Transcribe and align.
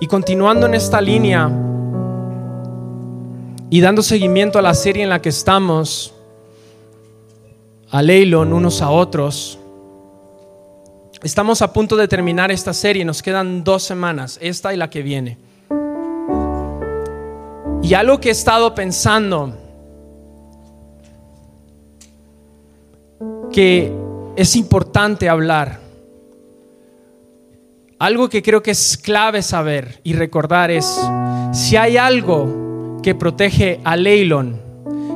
Y 0.00 0.06
continuando 0.06 0.66
en 0.66 0.74
esta 0.74 1.00
línea 1.00 1.50
y 3.70 3.80
dando 3.80 4.02
seguimiento 4.02 4.58
a 4.58 4.62
la 4.62 4.74
serie 4.74 5.02
en 5.02 5.08
la 5.08 5.22
que 5.22 5.28
estamos, 5.28 6.14
a 7.90 8.02
Leilon 8.02 8.52
unos 8.52 8.82
a 8.82 8.90
otros, 8.90 9.58
estamos 11.22 11.62
a 11.62 11.72
punto 11.72 11.96
de 11.96 12.08
terminar 12.08 12.50
esta 12.50 12.72
serie, 12.72 13.04
nos 13.04 13.22
quedan 13.22 13.64
dos 13.64 13.82
semanas, 13.82 14.38
esta 14.42 14.74
y 14.74 14.76
la 14.76 14.90
que 14.90 15.02
viene. 15.02 15.38
Y 17.82 17.94
algo 17.94 18.20
que 18.20 18.28
he 18.28 18.32
estado 18.32 18.74
pensando, 18.74 19.56
que 23.52 23.92
es 24.36 24.56
importante 24.56 25.28
hablar, 25.28 25.80
algo 28.04 28.28
que 28.28 28.42
creo 28.42 28.62
que 28.62 28.72
es 28.72 28.96
clave 28.96 29.42
saber 29.42 30.00
y 30.04 30.14
recordar 30.14 30.70
es, 30.70 31.00
si 31.52 31.76
hay 31.76 31.96
algo 31.96 33.00
que 33.02 33.14
protege 33.14 33.80
a 33.84 33.96
Leilon, 33.96 34.60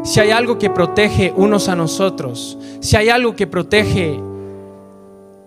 si 0.04 0.20
hay 0.20 0.30
algo 0.30 0.59
que 0.59 0.70
protege 0.70 1.32
unos 1.36 1.68
a 1.68 1.76
nosotros, 1.76 2.59
si 2.80 2.96
hay 2.96 3.09
algo 3.09 3.34
que 3.34 3.46
protege 3.46 4.20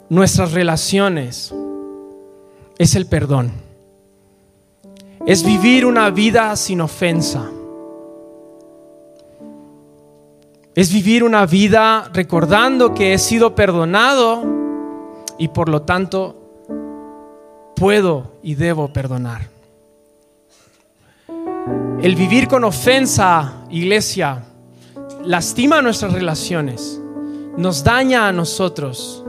nuestras 0.10 0.52
relaciones, 0.52 1.54
es 2.78 2.96
el 2.96 3.06
perdón 3.06 3.70
es 5.26 5.44
vivir 5.44 5.86
una 5.86 6.10
vida 6.10 6.56
sin 6.56 6.82
ofensa. 6.82 7.52
Es 10.74 10.94
vivir 10.94 11.24
una 11.24 11.46
vida 11.46 12.10
recordando 12.14 12.94
que 12.94 13.14
he 13.14 13.18
sido 13.20 13.54
perdonado 13.54 14.44
y 15.38 15.50
por 15.50 15.70
lo 15.70 15.82
tanto 15.82 16.39
puedo 17.80 18.34
y 18.44 18.56
debo 18.56 18.92
perdonar. 18.92 19.50
El 22.02 22.16
vivir 22.16 22.48
con 22.48 22.64
ofensa, 22.64 23.66
iglesia, 23.70 24.44
lastima 25.24 25.82
nuestras 25.82 26.14
relaciones, 26.14 27.02
nos 27.58 27.84
daña 27.84 28.28
a 28.28 28.32
nosotros. 28.32 29.24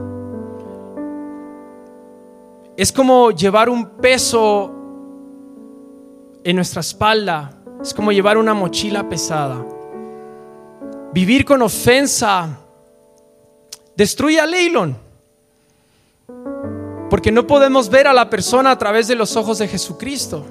Es 2.76 2.92
como 2.92 3.30
llevar 3.30 3.68
un 3.68 3.88
peso 3.90 4.74
en 6.42 6.56
nuestra 6.56 6.80
espalda 6.80 7.56
es 7.82 7.94
como 7.94 8.12
llevar 8.12 8.36
una 8.36 8.54
mochila 8.54 9.08
pesada. 9.08 9.64
Vivir 11.12 11.44
con 11.44 11.62
ofensa 11.62 12.58
destruye 13.96 14.38
a 14.38 14.46
Leilon. 14.46 15.09
Porque 17.10 17.32
no 17.32 17.46
podemos 17.46 17.90
ver 17.90 18.06
a 18.06 18.14
la 18.14 18.30
persona 18.30 18.70
a 18.70 18.78
través 18.78 19.08
de 19.08 19.16
los 19.16 19.36
ojos 19.36 19.58
de 19.58 19.68
Jesucristo. 19.68 20.46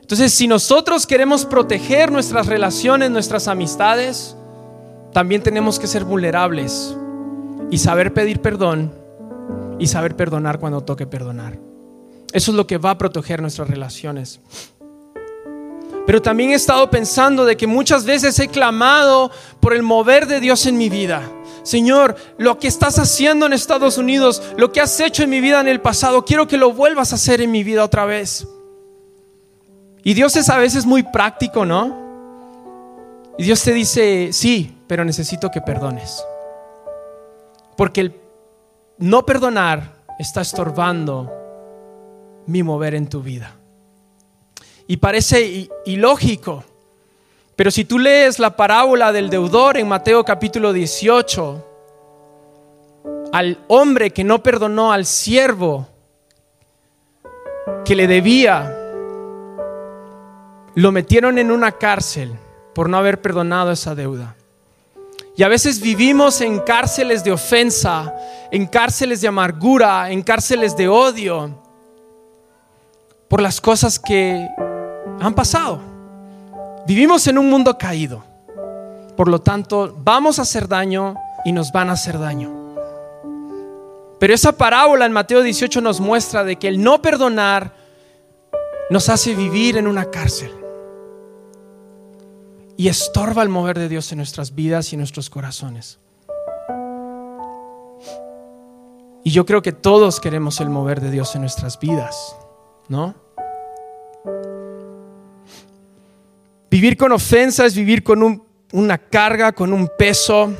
Entonces, 0.00 0.32
si 0.32 0.46
nosotros 0.46 1.06
queremos 1.06 1.44
proteger 1.44 2.12
nuestras 2.12 2.46
relaciones, 2.46 3.10
nuestras 3.10 3.48
amistades, 3.48 4.36
también 5.12 5.42
tenemos 5.42 5.78
que 5.78 5.86
ser 5.86 6.04
vulnerables 6.04 6.96
y 7.70 7.78
saber 7.78 8.14
pedir 8.14 8.40
perdón 8.40 8.92
y 9.78 9.86
saber 9.86 10.14
perdonar 10.16 10.58
cuando 10.58 10.80
toque 10.82 11.06
perdonar. 11.06 11.58
Eso 12.32 12.50
es 12.50 12.56
lo 12.56 12.66
que 12.66 12.78
va 12.78 12.90
a 12.90 12.98
proteger 12.98 13.42
nuestras 13.42 13.68
relaciones. 13.68 14.40
Pero 16.06 16.20
también 16.20 16.50
he 16.50 16.54
estado 16.54 16.90
pensando 16.90 17.44
de 17.44 17.56
que 17.56 17.66
muchas 17.66 18.04
veces 18.04 18.38
he 18.38 18.48
clamado 18.48 19.30
por 19.60 19.74
el 19.74 19.82
mover 19.82 20.26
de 20.26 20.40
Dios 20.40 20.66
en 20.66 20.76
mi 20.76 20.88
vida. 20.88 21.22
Señor, 21.62 22.16
lo 22.38 22.58
que 22.58 22.68
estás 22.68 22.98
haciendo 22.98 23.46
en 23.46 23.52
Estados 23.52 23.98
Unidos, 23.98 24.42
lo 24.56 24.72
que 24.72 24.80
has 24.80 24.98
hecho 25.00 25.22
en 25.22 25.30
mi 25.30 25.40
vida 25.40 25.60
en 25.60 25.68
el 25.68 25.80
pasado, 25.80 26.24
quiero 26.24 26.48
que 26.48 26.56
lo 26.56 26.72
vuelvas 26.72 27.12
a 27.12 27.16
hacer 27.16 27.40
en 27.40 27.50
mi 27.50 27.62
vida 27.62 27.84
otra 27.84 28.04
vez. 28.04 28.46
Y 30.04 30.14
Dios 30.14 30.34
es 30.36 30.48
a 30.48 30.58
veces 30.58 30.84
muy 30.84 31.02
práctico, 31.04 31.64
¿no? 31.64 32.02
Y 33.38 33.44
Dios 33.44 33.62
te 33.62 33.72
dice, 33.72 34.30
sí, 34.32 34.76
pero 34.86 35.04
necesito 35.04 35.50
que 35.50 35.60
perdones. 35.60 36.22
Porque 37.76 38.00
el 38.02 38.20
no 38.98 39.24
perdonar 39.24 39.94
está 40.18 40.40
estorbando 40.40 41.30
mi 42.46 42.62
mover 42.62 42.94
en 42.94 43.08
tu 43.08 43.22
vida. 43.22 43.56
Y 44.86 44.96
parece 44.98 45.68
ilógico, 45.86 46.64
pero 47.56 47.70
si 47.70 47.84
tú 47.84 47.98
lees 47.98 48.38
la 48.38 48.56
parábola 48.56 49.12
del 49.12 49.28
deudor 49.28 49.76
en 49.76 49.86
Mateo 49.86 50.24
capítulo 50.24 50.72
18, 50.72 51.68
al 53.32 53.58
hombre 53.68 54.10
que 54.10 54.24
no 54.24 54.42
perdonó 54.42 54.92
al 54.92 55.06
siervo 55.06 55.86
que 57.84 57.94
le 57.94 58.06
debía, 58.06 58.78
lo 60.74 60.92
metieron 60.92 61.38
en 61.38 61.50
una 61.50 61.72
cárcel 61.72 62.32
por 62.74 62.88
no 62.88 62.96
haber 62.96 63.20
perdonado 63.20 63.72
esa 63.72 63.94
deuda. 63.94 64.36
Y 65.36 65.42
a 65.42 65.48
veces 65.48 65.80
vivimos 65.80 66.40
en 66.40 66.60
cárceles 66.60 67.24
de 67.24 67.32
ofensa, 67.32 68.14
en 68.50 68.66
cárceles 68.66 69.20
de 69.20 69.28
amargura, 69.28 70.10
en 70.10 70.22
cárceles 70.22 70.76
de 70.76 70.88
odio 70.88 71.58
por 73.28 73.40
las 73.40 73.60
cosas 73.60 73.98
que 73.98 74.46
han 75.20 75.34
pasado. 75.34 75.91
Vivimos 76.86 77.26
en 77.26 77.38
un 77.38 77.48
mundo 77.48 77.78
caído. 77.78 78.24
Por 79.16 79.28
lo 79.28 79.40
tanto, 79.40 79.94
vamos 79.98 80.38
a 80.38 80.42
hacer 80.42 80.66
daño 80.66 81.14
y 81.44 81.52
nos 81.52 81.70
van 81.70 81.90
a 81.90 81.92
hacer 81.92 82.18
daño. 82.18 82.50
Pero 84.18 84.34
esa 84.34 84.52
parábola 84.52 85.04
en 85.06 85.12
Mateo 85.12 85.42
18 85.42 85.80
nos 85.80 86.00
muestra 86.00 86.44
de 86.44 86.56
que 86.56 86.68
el 86.68 86.82
no 86.82 87.02
perdonar 87.02 87.72
nos 88.90 89.08
hace 89.08 89.34
vivir 89.34 89.76
en 89.76 89.86
una 89.86 90.10
cárcel 90.10 90.52
y 92.76 92.88
estorba 92.88 93.42
el 93.42 93.48
mover 93.48 93.78
de 93.78 93.88
Dios 93.88 94.10
en 94.12 94.18
nuestras 94.18 94.54
vidas 94.54 94.92
y 94.92 94.96
en 94.96 95.00
nuestros 95.00 95.30
corazones. 95.30 95.98
Y 99.24 99.30
yo 99.30 99.46
creo 99.46 99.62
que 99.62 99.72
todos 99.72 100.18
queremos 100.18 100.60
el 100.60 100.68
mover 100.68 101.00
de 101.00 101.10
Dios 101.10 101.34
en 101.36 101.42
nuestras 101.42 101.78
vidas, 101.78 102.36
¿no? 102.88 103.14
Vivir 106.72 106.96
con 106.96 107.12
ofensa 107.12 107.66
es 107.66 107.74
vivir 107.74 108.02
con 108.02 108.42
una 108.72 108.96
carga, 108.96 109.52
con 109.52 109.74
un 109.74 109.90
peso. 109.98 110.50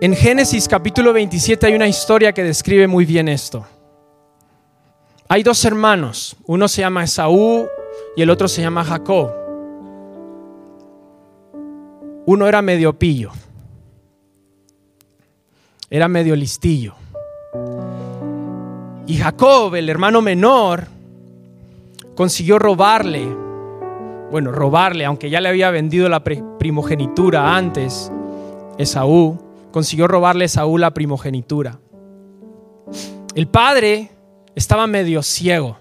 En 0.00 0.16
Génesis 0.16 0.66
capítulo 0.66 1.12
27 1.12 1.66
hay 1.66 1.74
una 1.74 1.86
historia 1.86 2.32
que 2.32 2.42
describe 2.42 2.86
muy 2.86 3.04
bien 3.04 3.28
esto. 3.28 3.66
Hay 5.28 5.42
dos 5.42 5.62
hermanos, 5.66 6.34
uno 6.46 6.66
se 6.66 6.80
llama 6.80 7.04
Esaú 7.04 7.68
y 8.16 8.22
el 8.22 8.30
otro 8.30 8.48
se 8.48 8.62
llama 8.62 8.82
Jacob. 8.82 9.30
Uno 12.24 12.48
era 12.48 12.62
medio 12.62 12.98
pillo, 12.98 13.32
era 15.90 16.08
medio 16.08 16.34
listillo. 16.34 16.94
Y 19.06 19.18
Jacob, 19.18 19.74
el 19.74 19.90
hermano 19.90 20.22
menor, 20.22 20.95
consiguió 22.16 22.58
robarle, 22.58 23.24
bueno, 24.32 24.50
robarle, 24.50 25.04
aunque 25.04 25.30
ya 25.30 25.40
le 25.40 25.48
había 25.48 25.70
vendido 25.70 26.08
la 26.08 26.24
primogenitura 26.24 27.54
antes, 27.54 28.10
Esaú, 28.78 29.38
consiguió 29.70 30.08
robarle 30.08 30.44
a 30.44 30.46
Esaú 30.46 30.78
la 30.78 30.92
primogenitura. 30.92 31.78
El 33.34 33.46
padre 33.46 34.10
estaba 34.54 34.86
medio 34.86 35.22
ciego. 35.22 35.76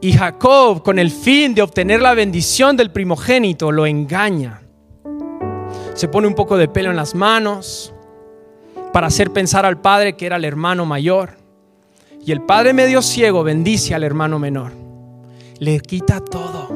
Y 0.00 0.12
Jacob, 0.12 0.82
con 0.82 0.98
el 0.98 1.10
fin 1.10 1.54
de 1.54 1.62
obtener 1.62 2.00
la 2.00 2.14
bendición 2.14 2.76
del 2.76 2.90
primogénito, 2.90 3.70
lo 3.70 3.86
engaña. 3.86 4.62
Se 5.94 6.08
pone 6.08 6.26
un 6.26 6.34
poco 6.34 6.56
de 6.56 6.68
pelo 6.68 6.90
en 6.90 6.96
las 6.96 7.14
manos 7.14 7.92
para 8.92 9.08
hacer 9.08 9.32
pensar 9.32 9.66
al 9.66 9.80
padre 9.80 10.14
que 10.14 10.26
era 10.26 10.36
el 10.36 10.44
hermano 10.44 10.86
mayor. 10.86 11.41
Y 12.24 12.30
el 12.30 12.42
padre 12.42 12.72
medio 12.72 13.02
ciego 13.02 13.42
bendice 13.42 13.94
al 13.94 14.04
hermano 14.04 14.38
menor. 14.38 14.72
Le 15.58 15.80
quita 15.80 16.20
todo. 16.20 16.70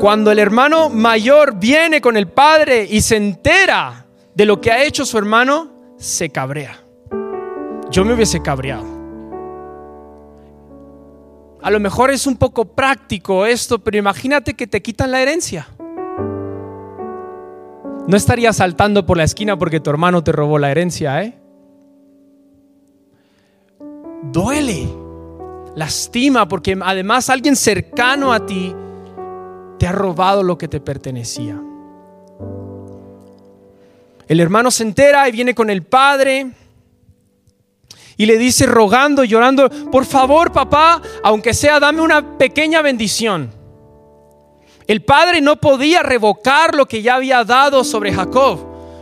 Cuando 0.00 0.32
el 0.32 0.38
hermano 0.40 0.88
mayor 0.88 1.56
viene 1.56 2.00
con 2.00 2.16
el 2.16 2.26
padre 2.26 2.86
y 2.90 3.00
se 3.00 3.16
entera 3.16 4.06
de 4.34 4.44
lo 4.44 4.60
que 4.60 4.72
ha 4.72 4.82
hecho 4.82 5.04
su 5.04 5.16
hermano, 5.16 5.70
se 5.96 6.30
cabrea. 6.30 6.80
Yo 7.90 8.04
me 8.04 8.14
hubiese 8.14 8.42
cabreado. 8.42 8.84
A 11.62 11.70
lo 11.70 11.78
mejor 11.78 12.10
es 12.10 12.26
un 12.26 12.36
poco 12.36 12.64
práctico 12.64 13.46
esto, 13.46 13.78
pero 13.78 13.96
imagínate 13.96 14.54
que 14.54 14.66
te 14.66 14.82
quitan 14.82 15.12
la 15.12 15.22
herencia. 15.22 15.68
No 18.06 18.16
estarías 18.16 18.56
saltando 18.56 19.06
por 19.06 19.16
la 19.16 19.24
esquina 19.24 19.56
porque 19.56 19.80
tu 19.80 19.88
hermano 19.90 20.24
te 20.24 20.32
robó 20.32 20.58
la 20.58 20.70
herencia, 20.70 21.22
¿eh? 21.22 21.43
Duele, 24.32 24.88
lastima, 25.74 26.48
porque 26.48 26.78
además 26.80 27.30
alguien 27.30 27.56
cercano 27.56 28.32
a 28.32 28.44
ti 28.44 28.74
te 29.78 29.86
ha 29.86 29.92
robado 29.92 30.42
lo 30.42 30.56
que 30.58 30.68
te 30.68 30.80
pertenecía. 30.80 31.60
El 34.26 34.40
hermano 34.40 34.70
se 34.70 34.82
entera 34.82 35.28
y 35.28 35.32
viene 35.32 35.54
con 35.54 35.68
el 35.70 35.82
padre 35.82 36.50
y 38.16 38.26
le 38.26 38.38
dice 38.38 38.66
rogando, 38.66 39.24
llorando, 39.24 39.68
por 39.90 40.04
favor 40.04 40.52
papá, 40.52 41.02
aunque 41.22 41.52
sea, 41.52 41.80
dame 41.80 42.00
una 42.00 42.38
pequeña 42.38 42.80
bendición. 42.80 43.50
El 44.86 45.02
padre 45.02 45.40
no 45.40 45.56
podía 45.56 46.02
revocar 46.02 46.74
lo 46.74 46.86
que 46.86 47.02
ya 47.02 47.16
había 47.16 47.42
dado 47.44 47.84
sobre 47.84 48.12
Jacob, 48.12 48.60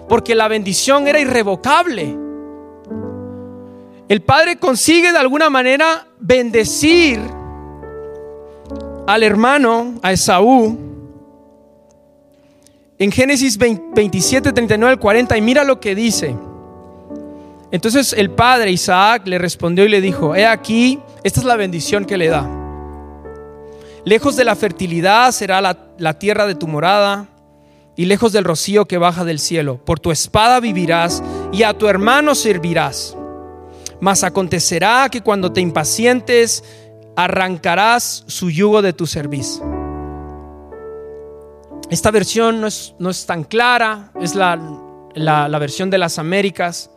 porque 0.09 0.35
la 0.35 0.49
bendición 0.49 1.09
era 1.09 1.21
irrevocable. 1.21 2.17
El 4.13 4.21
padre 4.21 4.57
consigue 4.57 5.11
de 5.11 5.17
alguna 5.17 5.49
manera 5.49 6.07
bendecir 6.21 7.19
al 9.07 9.23
hermano, 9.23 9.95
a 10.03 10.13
Esaú, 10.13 10.79
en 12.99 13.11
Génesis 13.11 13.57
27, 13.57 14.53
39 14.53 14.93
al 14.93 14.99
40, 14.99 15.39
y 15.39 15.41
mira 15.41 15.65
lo 15.65 15.81
que 15.81 15.95
dice. 15.95 16.37
Entonces 17.71 18.13
el 18.13 18.31
padre 18.31 18.71
Isaac 18.71 19.27
le 19.27 19.39
respondió 19.39 19.87
y 19.87 19.89
le 19.89 20.03
dijo, 20.03 20.37
he 20.37 20.45
aquí, 20.45 21.01
esta 21.25 21.41
es 21.41 21.47
la 21.47 21.57
bendición 21.57 22.05
que 22.05 22.19
le 22.19 22.29
da. 22.29 22.47
Lejos 24.05 24.37
de 24.37 24.45
la 24.45 24.57
fertilidad 24.57 25.33
será 25.33 25.63
la, 25.63 25.87
la 25.97 26.19
tierra 26.19 26.47
de 26.47 26.55
tu 26.55 26.69
morada 26.69 27.29
y 27.97 28.05
lejos 28.05 28.33
del 28.33 28.45
rocío 28.45 28.85
que 28.85 28.99
baja 28.99 29.25
del 29.25 29.39
cielo. 29.39 29.83
Por 29.83 30.01
tu 30.01 30.13
espada 30.13 30.61
vivirás 30.61 31.23
y 31.51 31.63
a 31.63 31.73
tu 31.73 31.89
hermano 31.89 32.35
servirás. 32.35 33.17
Mas 34.03 34.25
acontecerá 34.25 35.09
que 35.09 35.21
cuando 35.21 35.53
te 35.53 35.61
impacientes, 35.61 36.65
arrancarás 37.15 38.25
su 38.27 38.51
yugo 38.51 38.83
de 38.83 38.93
tu 38.93 39.07
servicio. 39.07 39.63
Esta 41.89 42.11
versión 42.11 42.61
no 42.61 42.67
es, 42.67 42.97
no 42.99 43.11
es 43.11 43.27
tan 43.27 43.45
clara, 43.45 44.11
es 44.21 44.35
la, 44.35 44.61
la, 45.15 45.49
la 45.49 45.59
versión 45.61 45.89
de 45.89 45.99
las 45.99 46.19
Américas. 46.19 46.91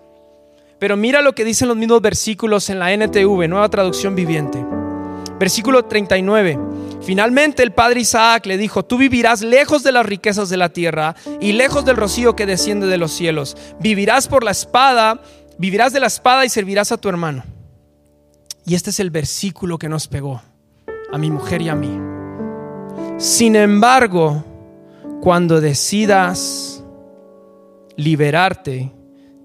Pero 0.80 0.98
mira 0.98 1.22
lo 1.22 1.36
que 1.36 1.46
dicen 1.46 1.68
los 1.68 1.78
mismos 1.78 2.02
versículos 2.02 2.72
en 2.72 2.80
la 2.80 2.92
NTV, 2.92 3.48
nueva 3.50 3.70
traducción 3.70 4.16
viviente. 4.16 4.66
Versículo 5.38 5.86
39. 5.86 6.58
Finalmente 7.04 7.62
el 7.62 7.72
padre 7.72 8.00
Isaac 8.00 8.48
le 8.48 8.58
dijo, 8.58 8.84
tú 8.84 8.98
vivirás 8.98 9.44
lejos 9.44 9.84
de 9.84 9.92
las 9.92 10.08
riquezas 10.08 10.50
de 10.50 10.58
la 10.58 10.70
tierra 10.70 11.16
y 11.40 11.52
lejos 11.52 11.86
del 11.86 11.98
rocío 11.98 12.36
que 12.36 12.48
desciende 12.48 12.88
de 12.88 12.98
los 12.98 13.12
cielos. 13.12 13.56
Vivirás 13.80 14.28
por 14.28 14.44
la 14.44 14.50
espada, 14.50 15.22
vivirás 15.58 15.94
de 15.94 16.00
la 16.00 16.08
espada 16.08 16.46
y 16.46 16.50
servirás 16.50 16.92
a 16.92 16.98
tu 16.98 17.10
hermano. 17.10 17.44
Y 18.66 18.76
este 18.76 18.90
es 18.90 19.00
el 19.00 19.12
versículo 19.12 19.78
que 19.78 19.90
nos 19.90 20.08
pegó 20.08 20.42
a 21.12 21.18
mi 21.18 21.30
mujer 21.30 21.62
y 21.62 21.70
a 21.70 21.76
mí. 21.76 22.00
Sin 23.18 23.56
embargo, 23.56 24.44
cuando 25.22 25.62
decidas 25.62 26.84
liberarte, 27.96 28.92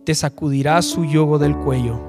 te 0.05 0.15
sacudirá 0.15 0.81
su 0.83 1.05
yugo 1.05 1.39
del 1.39 1.57
cuello. 1.57 2.01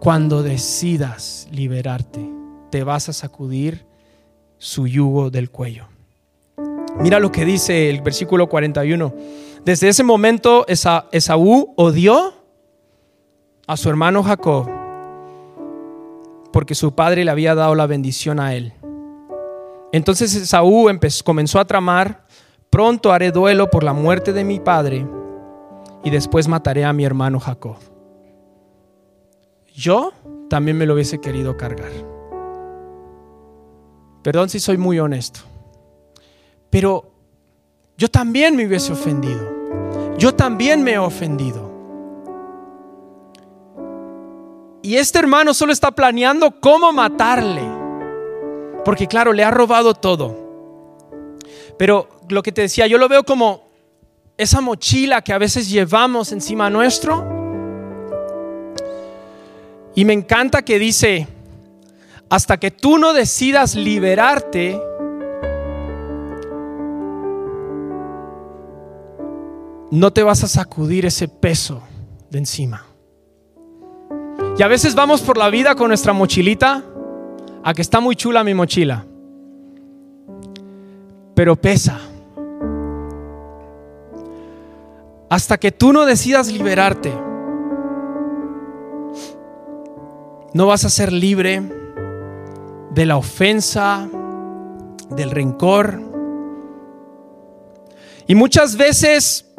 Cuando 0.00 0.42
decidas 0.42 1.46
liberarte, 1.52 2.26
te 2.70 2.82
vas 2.82 3.08
a 3.08 3.12
sacudir 3.12 3.84
su 4.58 4.86
yugo 4.86 5.30
del 5.30 5.50
cuello. 5.50 5.86
Mira 6.98 7.20
lo 7.20 7.30
que 7.30 7.44
dice 7.44 7.90
el 7.90 8.00
versículo 8.00 8.48
41. 8.48 9.14
Desde 9.64 9.88
ese 9.88 10.02
momento 10.02 10.66
Esaú 10.66 11.74
odió 11.76 12.39
a 13.70 13.76
su 13.76 13.88
hermano 13.88 14.24
Jacob 14.24 14.68
porque 16.52 16.74
su 16.74 16.92
padre 16.92 17.24
le 17.24 17.30
había 17.30 17.54
dado 17.54 17.76
la 17.76 17.86
bendición 17.86 18.40
a 18.40 18.52
él. 18.56 18.72
Entonces 19.92 20.34
Esaú 20.34 20.88
comenzó 21.22 21.60
a 21.60 21.64
tramar, 21.64 22.26
pronto 22.68 23.12
haré 23.12 23.30
duelo 23.30 23.70
por 23.70 23.84
la 23.84 23.92
muerte 23.92 24.32
de 24.32 24.42
mi 24.42 24.58
padre 24.58 25.06
y 26.02 26.10
después 26.10 26.48
mataré 26.48 26.84
a 26.84 26.92
mi 26.92 27.04
hermano 27.04 27.38
Jacob. 27.38 27.76
Yo 29.72 30.14
también 30.48 30.76
me 30.76 30.84
lo 30.84 30.94
hubiese 30.94 31.20
querido 31.20 31.56
cargar. 31.56 31.92
Perdón 34.24 34.48
si 34.48 34.58
soy 34.58 34.78
muy 34.78 34.98
honesto. 34.98 35.42
Pero 36.70 37.12
yo 37.96 38.10
también 38.10 38.56
me 38.56 38.66
hubiese 38.66 38.92
ofendido. 38.92 40.16
Yo 40.18 40.34
también 40.34 40.82
me 40.82 40.94
he 40.94 40.98
ofendido. 40.98 41.69
Y 44.82 44.96
este 44.96 45.18
hermano 45.18 45.52
solo 45.52 45.72
está 45.72 45.90
planeando 45.90 46.60
cómo 46.60 46.92
matarle. 46.92 47.62
Porque 48.84 49.06
claro, 49.06 49.32
le 49.32 49.44
ha 49.44 49.50
robado 49.50 49.94
todo. 49.94 50.36
Pero 51.78 52.08
lo 52.28 52.42
que 52.42 52.52
te 52.52 52.62
decía, 52.62 52.86
yo 52.86 52.98
lo 52.98 53.08
veo 53.08 53.24
como 53.24 53.68
esa 54.36 54.60
mochila 54.60 55.22
que 55.22 55.32
a 55.32 55.38
veces 55.38 55.68
llevamos 55.68 56.32
encima 56.32 56.70
nuestro. 56.70 57.26
Y 59.94 60.04
me 60.04 60.14
encanta 60.14 60.62
que 60.62 60.78
dice, 60.78 61.26
hasta 62.30 62.58
que 62.58 62.70
tú 62.70 62.96
no 62.96 63.12
decidas 63.12 63.74
liberarte, 63.74 64.80
no 69.90 70.12
te 70.12 70.22
vas 70.22 70.44
a 70.44 70.48
sacudir 70.48 71.04
ese 71.04 71.28
peso 71.28 71.82
de 72.30 72.38
encima. 72.38 72.89
Y 74.60 74.62
a 74.62 74.68
veces 74.68 74.94
vamos 74.94 75.22
por 75.22 75.38
la 75.38 75.48
vida 75.48 75.74
con 75.74 75.88
nuestra 75.88 76.12
mochilita, 76.12 76.84
a 77.64 77.72
que 77.72 77.80
está 77.80 77.98
muy 77.98 78.14
chula 78.14 78.44
mi 78.44 78.52
mochila, 78.52 79.06
pero 81.34 81.56
pesa. 81.56 81.98
hasta 85.30 85.56
que 85.56 85.72
tú 85.72 85.94
no 85.94 86.04
decidas 86.04 86.52
liberarte, 86.52 87.10
no 90.52 90.66
vas 90.66 90.84
a 90.84 90.90
ser 90.90 91.10
libre 91.10 91.62
de 92.90 93.06
la 93.06 93.16
ofensa, 93.16 94.10
del 95.08 95.30
rencor. 95.30 96.02
Y 98.26 98.34
muchas 98.34 98.76
veces 98.76 99.50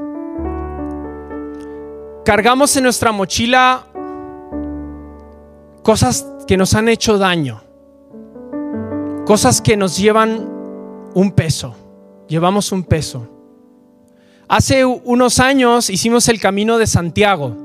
cargamos 2.23 2.77
en 2.77 2.83
nuestra 2.83 3.11
mochila 3.11 3.87
cosas 5.83 6.27
que 6.47 6.57
nos 6.57 6.73
han 6.73 6.89
hecho 6.89 7.17
daño, 7.17 7.61
cosas 9.25 9.61
que 9.61 9.77
nos 9.77 9.97
llevan 9.97 10.49
un 11.13 11.31
peso, 11.31 11.75
llevamos 12.27 12.71
un 12.71 12.83
peso. 12.83 13.27
Hace 14.47 14.83
unos 14.85 15.39
años 15.39 15.89
hicimos 15.89 16.27
el 16.27 16.39
camino 16.39 16.77
de 16.77 16.87
Santiago. 16.87 17.55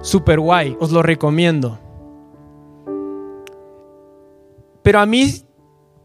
Super 0.00 0.40
guay, 0.40 0.76
os 0.80 0.92
lo 0.92 1.02
recomiendo. 1.02 1.78
Pero 4.82 5.00
a 5.00 5.06
mí, 5.06 5.42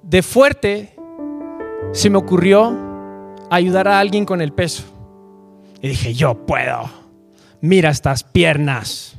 de 0.03 0.21
fuerte, 0.21 0.95
se 1.91 2.09
me 2.09 2.17
ocurrió 2.17 2.75
ayudar 3.49 3.87
a 3.87 3.99
alguien 3.99 4.25
con 4.25 4.41
el 4.41 4.53
peso. 4.53 4.83
Y 5.81 5.89
dije, 5.89 6.13
yo 6.13 6.45
puedo. 6.45 6.89
Mira 7.61 7.89
estas 7.89 8.23
piernas. 8.23 9.16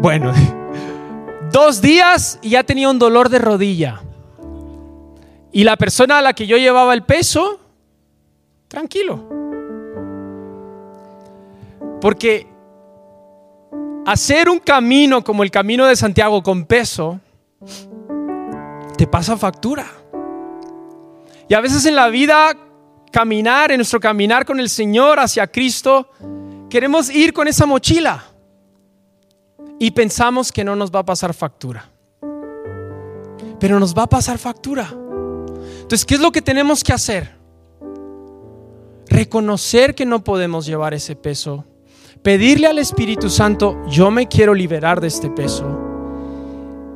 Bueno, 0.00 0.32
dos 1.52 1.80
días 1.80 2.38
y 2.42 2.50
ya 2.50 2.64
tenía 2.64 2.90
un 2.90 2.98
dolor 2.98 3.28
de 3.28 3.38
rodilla. 3.38 4.00
Y 5.52 5.64
la 5.64 5.76
persona 5.76 6.18
a 6.18 6.22
la 6.22 6.34
que 6.34 6.46
yo 6.46 6.56
llevaba 6.56 6.94
el 6.94 7.02
peso 7.02 7.60
Tranquilo. 8.68 9.24
Porque 12.00 12.46
hacer 14.06 14.48
un 14.48 14.58
camino 14.58 15.24
como 15.24 15.42
el 15.42 15.50
camino 15.50 15.86
de 15.86 15.96
Santiago 15.96 16.42
con 16.42 16.66
peso, 16.66 17.18
te 18.96 19.06
pasa 19.06 19.36
factura. 19.38 19.86
Y 21.48 21.54
a 21.54 21.60
veces 21.60 21.86
en 21.86 21.96
la 21.96 22.08
vida, 22.08 22.54
caminar, 23.10 23.72
en 23.72 23.78
nuestro 23.78 23.98
caminar 23.98 24.44
con 24.44 24.60
el 24.60 24.68
Señor 24.68 25.18
hacia 25.18 25.46
Cristo, 25.46 26.10
queremos 26.68 27.10
ir 27.10 27.32
con 27.32 27.48
esa 27.48 27.64
mochila 27.64 28.22
y 29.78 29.90
pensamos 29.90 30.52
que 30.52 30.64
no 30.64 30.76
nos 30.76 30.90
va 30.90 31.00
a 31.00 31.04
pasar 31.04 31.34
factura. 31.34 31.90
Pero 33.58 33.80
nos 33.80 33.96
va 33.96 34.04
a 34.04 34.08
pasar 34.08 34.38
factura. 34.38 34.88
Entonces, 34.90 36.04
¿qué 36.04 36.14
es 36.14 36.20
lo 36.20 36.32
que 36.32 36.42
tenemos 36.42 36.84
que 36.84 36.92
hacer? 36.92 37.38
reconocer 39.08 39.94
que 39.94 40.06
no 40.06 40.22
podemos 40.22 40.66
llevar 40.66 40.94
ese 40.94 41.16
peso, 41.16 41.64
pedirle 42.22 42.66
al 42.66 42.78
Espíritu 42.78 43.30
Santo, 43.30 43.76
yo 43.88 44.10
me 44.10 44.28
quiero 44.28 44.54
liberar 44.54 45.00
de 45.00 45.08
este 45.08 45.30
peso, 45.30 45.66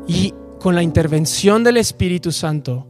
y 0.06 0.34
con 0.60 0.74
la 0.74 0.82
intervención 0.82 1.64
del 1.64 1.78
Espíritu 1.78 2.30
Santo, 2.30 2.86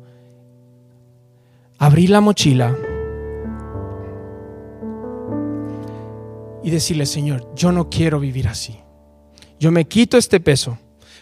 abrir 1.79 2.11
la 2.11 2.21
mochila 2.21 2.77
y 6.63 6.71
decirle, 6.71 7.07
Señor, 7.07 7.55
yo 7.55 7.73
no 7.73 7.89
quiero 7.89 8.21
vivir 8.21 8.49
así, 8.49 8.79
yo 9.63 9.71
me 9.71 9.87
quito 9.87 10.17
este 10.19 10.41
peso, 10.41 10.77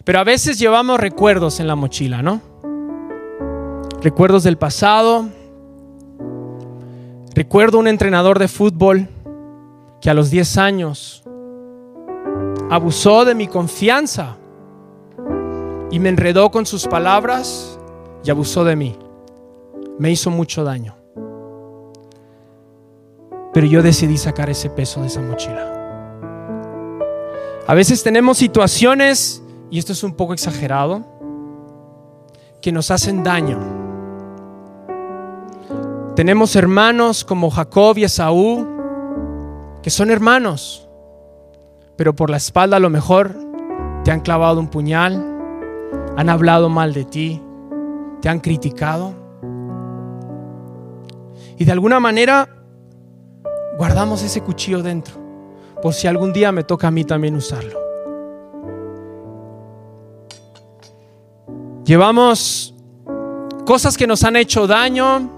pero 0.04 0.18
a 0.18 0.24
veces 0.24 0.58
llevamos 0.58 0.98
recuerdos 0.98 1.60
en 1.60 1.66
la 1.66 1.76
mochila, 1.76 2.22
¿no? 2.22 2.40
Recuerdos 4.02 4.44
del 4.44 4.56
pasado, 4.56 5.28
Recuerdo 7.34 7.78
un 7.78 7.86
entrenador 7.86 8.38
de 8.38 8.48
fútbol 8.48 9.08
que 10.00 10.10
a 10.10 10.14
los 10.14 10.30
10 10.30 10.58
años 10.58 11.22
abusó 12.68 13.24
de 13.24 13.34
mi 13.34 13.46
confianza 13.46 14.36
y 15.90 16.00
me 16.00 16.08
enredó 16.08 16.50
con 16.50 16.66
sus 16.66 16.86
palabras 16.86 17.78
y 18.24 18.30
abusó 18.30 18.64
de 18.64 18.76
mí. 18.76 18.98
Me 19.98 20.10
hizo 20.10 20.30
mucho 20.30 20.64
daño. 20.64 20.96
Pero 23.54 23.66
yo 23.66 23.82
decidí 23.82 24.18
sacar 24.18 24.50
ese 24.50 24.68
peso 24.68 25.00
de 25.00 25.06
esa 25.06 25.22
mochila. 25.22 25.79
A 27.70 27.74
veces 27.74 28.02
tenemos 28.02 28.36
situaciones, 28.36 29.44
y 29.70 29.78
esto 29.78 29.92
es 29.92 30.02
un 30.02 30.14
poco 30.14 30.32
exagerado, 30.32 31.04
que 32.60 32.72
nos 32.72 32.90
hacen 32.90 33.22
daño. 33.22 33.60
Tenemos 36.16 36.56
hermanos 36.56 37.24
como 37.24 37.48
Jacob 37.48 37.96
y 37.96 38.02
Esaú, 38.02 38.66
que 39.84 39.90
son 39.90 40.10
hermanos, 40.10 40.88
pero 41.94 42.16
por 42.16 42.28
la 42.28 42.38
espalda 42.38 42.78
a 42.78 42.80
lo 42.80 42.90
mejor 42.90 43.36
te 44.02 44.10
han 44.10 44.18
clavado 44.18 44.58
un 44.58 44.66
puñal, 44.66 45.24
han 46.16 46.28
hablado 46.28 46.70
mal 46.70 46.92
de 46.92 47.04
ti, 47.04 47.40
te 48.20 48.28
han 48.28 48.40
criticado. 48.40 49.14
Y 51.56 51.64
de 51.64 51.70
alguna 51.70 52.00
manera 52.00 52.48
guardamos 53.78 54.24
ese 54.24 54.40
cuchillo 54.40 54.82
dentro, 54.82 55.19
por 55.82 55.94
si 55.94 56.06
algún 56.06 56.32
día 56.32 56.52
me 56.52 56.64
toca 56.64 56.88
a 56.88 56.90
mí 56.90 57.04
también 57.04 57.36
usarlo. 57.36 57.78
Llevamos 61.84 62.74
cosas 63.66 63.96
que 63.96 64.06
nos 64.06 64.22
han 64.24 64.36
hecho 64.36 64.66
daño 64.66 65.28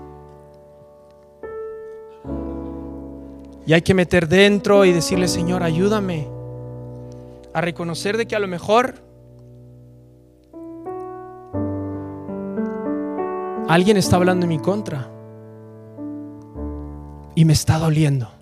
y 3.66 3.72
hay 3.72 3.82
que 3.82 3.94
meter 3.94 4.28
dentro 4.28 4.84
y 4.84 4.92
decirle, 4.92 5.28
Señor, 5.28 5.62
ayúdame 5.62 6.28
a 7.54 7.60
reconocer 7.60 8.16
de 8.16 8.26
que 8.26 8.36
a 8.36 8.38
lo 8.38 8.48
mejor 8.48 8.94
alguien 13.68 13.96
está 13.96 14.16
hablando 14.16 14.44
en 14.44 14.48
mi 14.50 14.58
contra 14.58 15.08
y 17.34 17.44
me 17.44 17.52
está 17.52 17.78
doliendo. 17.78 18.41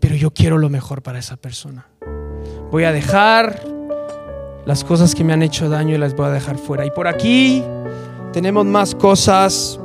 Pero 0.00 0.14
yo 0.14 0.30
quiero 0.30 0.58
lo 0.58 0.68
mejor 0.68 1.02
para 1.02 1.18
esa 1.18 1.36
persona. 1.36 1.86
Voy 2.70 2.84
a 2.84 2.92
dejar 2.92 3.62
las 4.66 4.84
cosas 4.84 5.14
que 5.14 5.24
me 5.24 5.32
han 5.32 5.42
hecho 5.42 5.68
daño 5.68 5.94
y 5.94 5.98
las 5.98 6.14
voy 6.14 6.26
a 6.26 6.30
dejar 6.30 6.58
fuera. 6.58 6.84
Y 6.84 6.90
por 6.90 7.08
aquí 7.08 7.64
tenemos 8.32 8.66
más 8.66 8.94
cosas. 8.94 9.80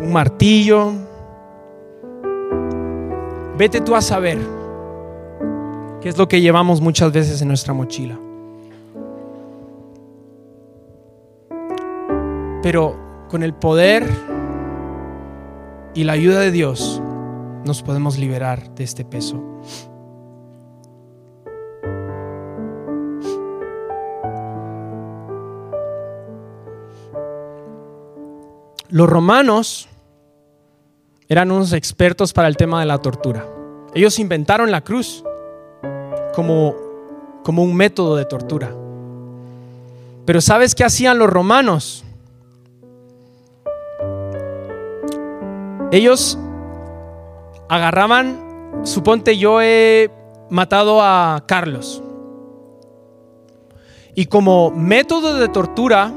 Un 0.00 0.12
martillo. 0.12 0.92
Vete 3.56 3.80
tú 3.80 3.94
a 3.94 4.00
saber 4.00 4.38
qué 6.00 6.08
es 6.08 6.18
lo 6.18 6.28
que 6.28 6.40
llevamos 6.40 6.80
muchas 6.80 7.12
veces 7.12 7.40
en 7.42 7.48
nuestra 7.48 7.72
mochila. 7.72 8.18
Pero 12.62 12.96
con 13.28 13.42
el 13.42 13.54
poder 13.54 14.04
y 15.94 16.04
la 16.04 16.12
ayuda 16.12 16.40
de 16.40 16.50
Dios 16.50 17.00
nos 17.64 17.82
podemos 17.82 18.18
liberar 18.18 18.74
de 18.74 18.84
este 18.84 19.04
peso. 19.04 19.42
Los 28.90 29.08
romanos 29.08 29.88
eran 31.28 31.50
unos 31.50 31.74
expertos 31.74 32.32
para 32.32 32.48
el 32.48 32.56
tema 32.56 32.80
de 32.80 32.86
la 32.86 32.98
tortura. 32.98 33.46
Ellos 33.94 34.18
inventaron 34.18 34.70
la 34.70 34.82
cruz 34.82 35.22
como, 36.34 36.74
como 37.44 37.62
un 37.62 37.74
método 37.76 38.16
de 38.16 38.24
tortura. 38.24 38.74
Pero 40.24 40.40
¿sabes 40.40 40.74
qué 40.74 40.84
hacían 40.84 41.18
los 41.18 41.28
romanos? 41.28 42.04
Ellos 45.90 46.38
agarraban, 47.68 48.80
suponte 48.82 49.38
yo 49.38 49.62
he 49.62 50.10
matado 50.50 51.00
a 51.02 51.44
Carlos. 51.46 52.02
Y 54.14 54.26
como 54.26 54.70
método 54.70 55.34
de 55.34 55.48
tortura, 55.48 56.12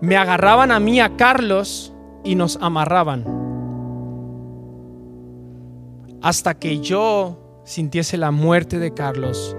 me 0.00 0.16
agarraban 0.16 0.72
a 0.72 0.80
mí, 0.80 1.00
a 1.00 1.16
Carlos, 1.16 1.92
y 2.22 2.34
nos 2.34 2.58
amarraban. 2.60 3.24
Hasta 6.22 6.54
que 6.54 6.80
yo 6.80 7.62
sintiese 7.64 8.18
la 8.18 8.30
muerte 8.30 8.78
de 8.78 8.92
Carlos 8.92 9.56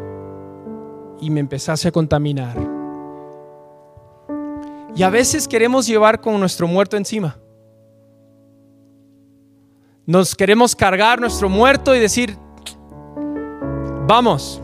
y 1.19 1.31
me 1.31 1.39
empezase 1.39 1.87
a 1.87 1.91
contaminar. 1.91 2.55
Y 4.95 5.01
a 5.01 5.09
veces 5.09 5.47
queremos 5.47 5.87
llevar 5.87 6.21
con 6.21 6.39
nuestro 6.39 6.67
muerto 6.67 6.97
encima. 6.97 7.40
Nos 10.11 10.35
queremos 10.35 10.75
cargar 10.75 11.21
nuestro 11.21 11.47
muerto 11.47 11.95
y 11.95 11.99
decir, 12.01 12.35
vamos, 14.05 14.59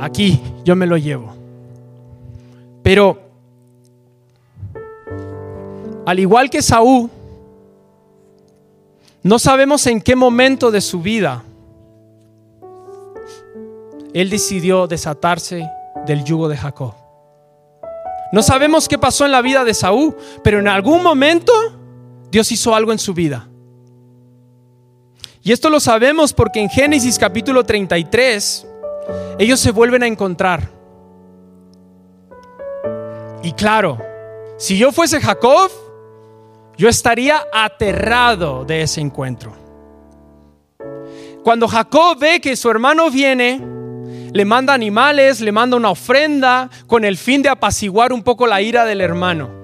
aquí 0.00 0.42
yo 0.64 0.74
me 0.74 0.88
lo 0.88 0.96
llevo. 0.96 1.32
Pero, 2.82 3.20
al 6.04 6.18
igual 6.18 6.50
que 6.50 6.62
Saúl, 6.62 7.08
no 9.22 9.38
sabemos 9.38 9.86
en 9.86 10.00
qué 10.00 10.16
momento 10.16 10.72
de 10.72 10.80
su 10.80 11.00
vida 11.00 11.44
él 14.12 14.30
decidió 14.30 14.88
desatarse 14.88 15.70
del 16.06 16.24
yugo 16.24 16.48
de 16.48 16.56
Jacob. 16.56 16.94
No 18.32 18.42
sabemos 18.42 18.88
qué 18.88 18.98
pasó 18.98 19.24
en 19.26 19.30
la 19.30 19.42
vida 19.42 19.62
de 19.62 19.74
Saúl, 19.74 20.16
pero 20.42 20.58
en 20.58 20.66
algún 20.66 21.04
momento 21.04 21.52
Dios 22.32 22.50
hizo 22.50 22.74
algo 22.74 22.92
en 22.92 22.98
su 22.98 23.12
vida. 23.12 23.46
Y 25.42 25.52
esto 25.52 25.68
lo 25.68 25.80
sabemos 25.80 26.32
porque 26.32 26.60
en 26.60 26.70
Génesis 26.70 27.18
capítulo 27.18 27.62
33 27.62 28.66
ellos 29.38 29.60
se 29.60 29.70
vuelven 29.70 30.02
a 30.02 30.06
encontrar. 30.06 30.70
Y 33.42 33.52
claro, 33.52 33.98
si 34.56 34.78
yo 34.78 34.92
fuese 34.92 35.20
Jacob, 35.20 35.70
yo 36.78 36.88
estaría 36.88 37.42
aterrado 37.52 38.64
de 38.64 38.80
ese 38.80 39.02
encuentro. 39.02 39.52
Cuando 41.44 41.68
Jacob 41.68 42.18
ve 42.18 42.40
que 42.40 42.56
su 42.56 42.70
hermano 42.70 43.10
viene, 43.10 43.60
le 44.32 44.44
manda 44.46 44.72
animales, 44.72 45.42
le 45.42 45.52
manda 45.52 45.76
una 45.76 45.90
ofrenda 45.90 46.70
con 46.86 47.04
el 47.04 47.18
fin 47.18 47.42
de 47.42 47.50
apaciguar 47.50 48.10
un 48.10 48.22
poco 48.22 48.46
la 48.46 48.62
ira 48.62 48.86
del 48.86 49.02
hermano. 49.02 49.61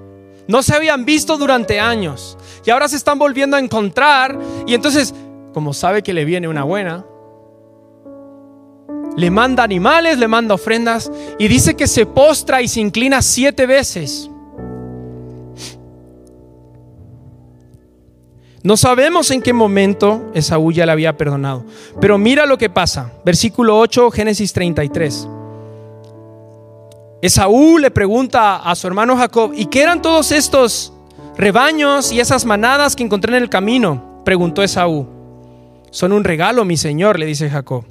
No 0.49 0.63
se 0.63 0.75
habían 0.75 1.05
visto 1.05 1.37
durante 1.37 1.79
años 1.79 2.39
y 2.65 2.71
ahora 2.71 2.89
se 2.89 2.97
están 2.97 3.19
volviendo 3.19 3.57
a 3.57 3.61
encontrar. 3.61 4.39
Y 4.67 4.75
entonces, 4.75 5.15
como 5.53 5.75
sabe 5.75 6.03
que 6.03 6.15
le 6.15 6.25
viene 6.25 6.49
una 6.49 6.65
buena, 6.65 7.05
le 9.15 9.31
manda 9.31 9.63
animales, 9.63 10.19
le 10.19 10.27
manda 10.27 10.55
ofrendas 10.55 11.13
y 11.39 11.49
dice 11.49 11.75
que 11.75 11.87
se 11.87 12.07
postra 12.07 12.63
y 12.63 12.69
se 12.69 12.81
inclina 12.81 13.21
siete 13.21 13.67
veces. 13.67 14.31
No 18.63 18.77
sabemos 18.77 19.31
en 19.31 19.43
qué 19.43 19.53
momento 19.53 20.31
Esaú 20.35 20.73
ya 20.73 20.87
le 20.87 20.93
había 20.93 21.17
perdonado. 21.17 21.65
Pero 22.01 22.17
mira 22.17 22.47
lo 22.47 22.59
que 22.59 22.71
pasa. 22.71 23.13
Versículo 23.25 23.79
8, 23.79 24.11
Génesis 24.11 24.53
33. 24.53 25.29
Esaú 27.21 27.79
le 27.79 27.91
pregunta 27.91 28.57
a 28.57 28.75
su 28.77 28.87
hermano 28.87 29.17
Jacob, 29.17 29.53
¿y 29.55 29.67
qué 29.67 29.83
eran 29.83 30.01
todos 30.01 30.31
estos 30.31 30.93
rebaños 31.37 32.13
y 32.13 32.21
esas 32.21 32.45
manadas 32.45 32.95
que 32.95 33.03
encontré 33.03 33.37
en 33.37 33.43
el 33.43 33.51
camino? 33.51 34.23
Preguntó 34.25 34.63
Esaú. 34.63 35.07
Son 35.91 36.13
un 36.13 36.23
regalo, 36.23 36.65
mi 36.65 36.77
señor, 36.77 37.19
le 37.19 37.27
dice 37.27 37.51
Jacob, 37.51 37.85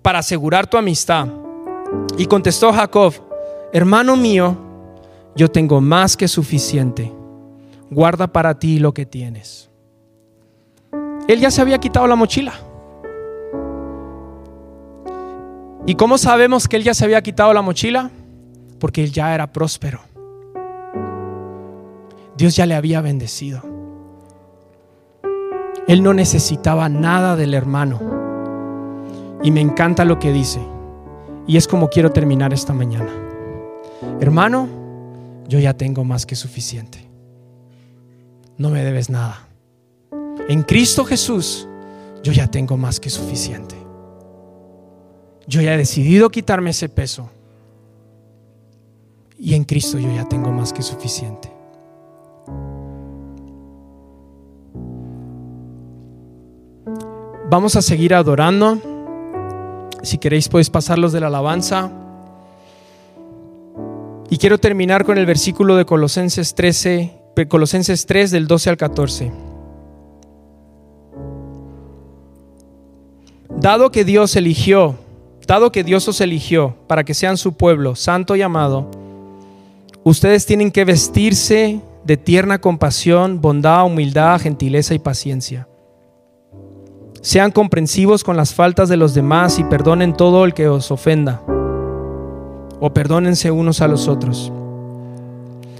para 0.00 0.20
asegurar 0.20 0.66
tu 0.66 0.78
amistad. 0.78 1.28
Y 2.16 2.24
contestó 2.24 2.72
Jacob, 2.72 3.12
hermano 3.72 4.16
mío, 4.16 4.56
yo 5.36 5.48
tengo 5.48 5.82
más 5.82 6.16
que 6.16 6.26
suficiente. 6.26 7.12
Guarda 7.90 8.28
para 8.28 8.58
ti 8.58 8.78
lo 8.78 8.94
que 8.94 9.04
tienes. 9.04 9.68
Él 11.28 11.38
ya 11.38 11.50
se 11.50 11.60
había 11.60 11.78
quitado 11.78 12.06
la 12.06 12.16
mochila. 12.16 12.54
¿Y 15.86 15.96
cómo 15.96 16.16
sabemos 16.16 16.66
que 16.66 16.76
él 16.76 16.84
ya 16.84 16.94
se 16.94 17.04
había 17.04 17.22
quitado 17.22 17.52
la 17.52 17.62
mochila? 17.62 18.10
Porque 18.80 19.04
él 19.04 19.12
ya 19.12 19.32
era 19.32 19.52
próspero. 19.52 20.00
Dios 22.36 22.56
ya 22.56 22.66
le 22.66 22.74
había 22.74 23.00
bendecido. 23.00 23.62
Él 25.86 26.02
no 26.02 26.14
necesitaba 26.14 26.88
nada 26.88 27.36
del 27.36 27.54
hermano. 27.54 28.00
Y 29.42 29.50
me 29.50 29.60
encanta 29.60 30.04
lo 30.04 30.18
que 30.18 30.32
dice. 30.32 30.60
Y 31.46 31.56
es 31.56 31.68
como 31.68 31.88
quiero 31.88 32.10
terminar 32.10 32.52
esta 32.52 32.72
mañana. 32.72 33.12
Hermano, 34.20 34.68
yo 35.48 35.58
ya 35.58 35.74
tengo 35.74 36.04
más 36.04 36.26
que 36.26 36.36
suficiente. 36.36 37.06
No 38.56 38.70
me 38.70 38.84
debes 38.84 39.10
nada. 39.10 39.48
En 40.48 40.62
Cristo 40.62 41.04
Jesús, 41.04 41.68
yo 42.22 42.32
ya 42.32 42.46
tengo 42.46 42.76
más 42.76 43.00
que 43.00 43.10
suficiente. 43.10 43.76
Yo 45.46 45.60
ya 45.60 45.74
he 45.74 45.76
decidido 45.76 46.30
quitarme 46.30 46.70
ese 46.70 46.88
peso. 46.88 47.30
Y 49.42 49.54
en 49.54 49.64
Cristo 49.64 49.98
yo 49.98 50.14
ya 50.14 50.28
tengo 50.28 50.52
más 50.52 50.70
que 50.70 50.82
suficiente. 50.82 51.50
Vamos 57.48 57.74
a 57.74 57.80
seguir 57.80 58.14
adorando. 58.14 58.78
Si 60.02 60.18
queréis 60.18 60.48
podéis 60.48 60.68
pasarlos 60.68 61.12
de 61.12 61.20
la 61.20 61.28
alabanza. 61.28 61.90
Y 64.28 64.36
quiero 64.36 64.58
terminar 64.58 65.06
con 65.06 65.16
el 65.16 65.24
versículo 65.24 65.74
de 65.74 65.86
Colosenses 65.86 66.54
13, 66.54 67.10
Colosenses 67.48 68.04
3 68.04 68.30
del 68.30 68.46
12 68.46 68.70
al 68.70 68.76
14. 68.76 69.32
Dado 73.56 73.90
que 73.90 74.04
Dios 74.04 74.36
eligió, 74.36 74.96
dado 75.46 75.72
que 75.72 75.82
Dios 75.82 76.06
os 76.08 76.20
eligió 76.20 76.76
para 76.86 77.04
que 77.04 77.14
sean 77.14 77.38
su 77.38 77.54
pueblo 77.54 77.96
santo 77.96 78.36
y 78.36 78.42
amado, 78.42 78.88
ustedes 80.04 80.46
tienen 80.46 80.70
que 80.70 80.84
vestirse 80.84 81.80
de 82.04 82.16
tierna 82.16 82.60
compasión, 82.60 83.40
bondad, 83.40 83.84
humildad, 83.84 84.40
gentileza 84.40 84.94
y 84.94 84.98
paciencia. 84.98 85.68
Sean 87.20 87.50
comprensivos 87.50 88.24
con 88.24 88.36
las 88.36 88.54
faltas 88.54 88.88
de 88.88 88.96
los 88.96 89.12
demás 89.14 89.58
y 89.58 89.64
perdonen 89.64 90.16
todo 90.16 90.44
el 90.44 90.54
que 90.54 90.68
os 90.68 90.90
ofenda. 90.90 91.42
O 92.80 92.94
perdónense 92.94 93.50
unos 93.50 93.82
a 93.82 93.88
los 93.88 94.08
otros. 94.08 94.50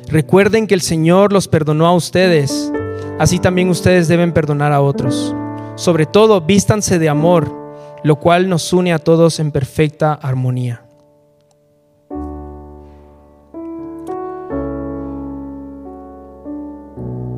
Recuerden 0.08 0.66
que 0.66 0.74
el 0.74 0.82
Señor 0.82 1.32
los 1.32 1.48
perdonó 1.48 1.86
a 1.86 1.94
ustedes, 1.94 2.70
así 3.18 3.38
también 3.38 3.70
ustedes 3.70 4.06
deben 4.08 4.32
perdonar 4.32 4.72
a 4.72 4.82
otros. 4.82 5.34
Sobre 5.76 6.04
todo, 6.04 6.42
vístanse 6.42 6.98
de 6.98 7.08
amor, 7.08 7.50
lo 8.02 8.16
cual 8.16 8.48
nos 8.48 8.72
une 8.72 8.92
a 8.92 8.98
todos 8.98 9.40
en 9.40 9.50
perfecta 9.50 10.12
armonía. 10.12 10.82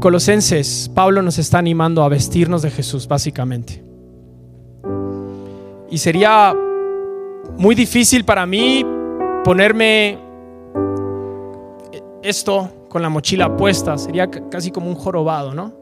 Colosenses, 0.03 0.91
Pablo 0.93 1.23
nos 1.23 1.39
está 1.39 1.59
animando 1.59 2.03
a 2.03 2.09
vestirnos 2.09 2.61
de 2.63 2.73
Jesús, 2.73 3.07
básicamente. 3.07 3.85
Y 5.89 5.99
sería 5.99 6.53
muy 7.57 7.77
difícil 7.77 8.25
para 8.25 8.45
mí 8.45 8.85
ponerme 9.45 10.19
esto 12.21 12.69
con 12.89 13.01
la 13.01 13.11
mochila 13.11 13.57
puesta. 13.57 13.97
Sería 13.97 14.29
casi 14.29 14.73
como 14.73 14.89
un 14.89 14.97
jorobado, 14.97 15.55
¿no? 15.55 15.73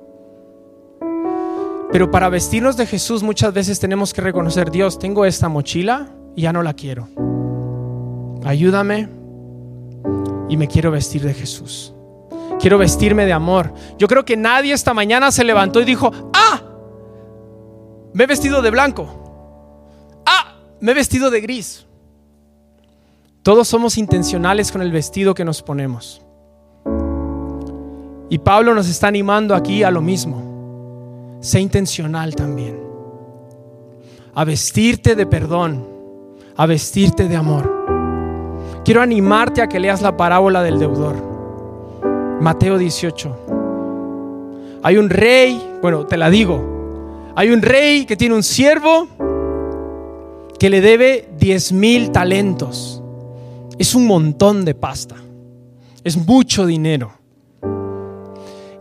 Pero 1.91 2.11
para 2.11 2.29
vestirnos 2.29 2.77
de 2.77 2.85
Jesús 2.85 3.23
muchas 3.23 3.55
veces 3.55 3.81
tenemos 3.81 4.13
que 4.13 4.21
reconocer, 4.21 4.71
Dios, 4.71 4.99
tengo 4.99 5.25
esta 5.25 5.49
mochila 5.49 6.11
y 6.37 6.43
ya 6.43 6.53
no 6.53 6.63
la 6.63 6.75
quiero. 6.75 7.09
Ayúdame 8.45 9.09
y 10.51 10.59
me 10.59 10.69
quiero 10.69 10.91
vestir 10.91 11.23
de 11.23 11.33
Jesús. 11.33 11.95
Quiero 12.59 12.79
vestirme 12.79 13.27
de 13.27 13.33
amor. 13.33 13.73
Yo 13.99 14.09
creo 14.09 14.25
que 14.25 14.37
nadie 14.37 14.73
esta 14.73 14.95
mañana 14.95 15.31
se 15.31 15.45
levantó 15.45 15.81
y 15.81 15.85
dijo, 15.85 16.11
ah, 16.33 16.63
me 18.13 18.25
he 18.25 18.27
vestido 18.27 18.61
de 18.63 18.71
blanco 18.71 19.21
me 20.81 20.93
he 20.93 20.95
vestido 20.95 21.31
de 21.31 21.41
gris. 21.41 21.87
Todos 23.43 23.69
somos 23.69 23.97
intencionales 23.99 24.73
con 24.73 24.83
el 24.83 24.91
vestido 24.91 25.35
que 25.35 25.45
nos 25.45 25.63
ponemos. 25.63 26.23
Y 28.29 28.39
Pablo 28.39 28.75
nos 28.75 28.89
está 28.89 29.09
animando 29.09 29.55
aquí 29.55 29.83
a 29.83 29.91
lo 29.91 30.01
mismo. 30.01 31.39
Sé 31.41 31.61
intencional 31.61 32.35
también. 32.35 32.81
A 34.35 34.45
vestirte 34.45 35.15
de 35.17 35.27
perdón, 35.27 35.87
a 36.57 36.67
vestirte 36.67 37.29
de 37.29 37.37
amor. 37.37 38.83
Quiero 38.85 39.03
animarte 39.03 39.63
a 39.63 39.69
que 39.69 39.81
leas 39.81 40.01
la 40.01 40.17
parábola 40.17 40.63
del 40.63 40.79
deudor. 40.79 41.30
Mateo 42.41 42.79
18. 42.79 44.81
Hay 44.83 44.97
un 44.97 45.11
rey, 45.11 45.63
bueno, 45.83 46.07
te 46.07 46.17
la 46.17 46.31
digo. 46.31 47.33
Hay 47.37 47.51
un 47.51 47.61
rey 47.61 48.07
que 48.07 48.17
tiene 48.17 48.35
un 48.35 48.43
siervo 48.43 49.07
que 50.59 50.71
le 50.71 50.81
debe 50.81 51.29
10 51.39 51.73
mil 51.73 52.11
talentos. 52.11 53.03
Es 53.79 53.95
un 53.95 54.07
montón 54.07 54.65
de 54.65 54.75
pasta. 54.75 55.17
Es 56.03 56.17
mucho 56.17 56.65
dinero. 56.65 57.13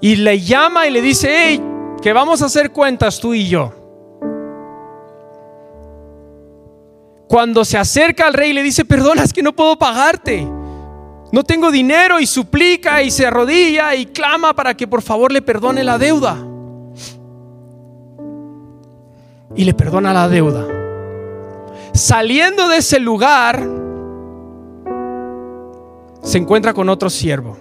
Y 0.01 0.15
le 0.15 0.39
llama 0.39 0.87
y 0.87 0.91
le 0.91 1.01
dice, 1.01 1.29
hey, 1.29 1.61
que 2.01 2.13
vamos 2.13 2.41
a 2.41 2.45
hacer 2.45 2.71
cuentas 2.71 3.19
tú 3.19 3.33
y 3.33 3.49
yo. 3.49 3.73
Cuando 7.27 7.65
se 7.65 7.77
acerca 7.77 8.25
al 8.25 8.33
rey 8.33 8.53
le 8.53 8.63
dice, 8.63 8.85
perdona, 8.85 9.23
es 9.23 9.33
que 9.33 9.43
no 9.43 9.53
puedo 9.53 9.77
pagarte. 9.77 10.47
No 11.31 11.43
tengo 11.43 11.71
dinero 11.71 12.19
y 12.19 12.25
suplica 12.25 13.03
y 13.03 13.11
se 13.11 13.27
arrodilla 13.27 13.93
y 13.95 14.07
clama 14.07 14.53
para 14.53 14.75
que 14.75 14.87
por 14.87 15.01
favor 15.01 15.31
le 15.31 15.41
perdone 15.41 15.83
la 15.83 15.97
deuda. 15.97 16.37
Y 19.55 19.63
le 19.63 19.73
perdona 19.73 20.13
la 20.13 20.27
deuda. 20.27 20.65
Saliendo 21.93 22.67
de 22.67 22.77
ese 22.77 22.99
lugar, 22.99 23.67
se 26.21 26.37
encuentra 26.37 26.73
con 26.73 26.89
otro 26.89 27.09
siervo. 27.09 27.57